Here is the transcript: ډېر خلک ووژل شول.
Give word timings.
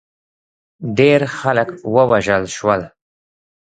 ډېر 0.97 1.21
خلک 1.37 1.69
ووژل 1.93 2.43
شول. 2.55 2.81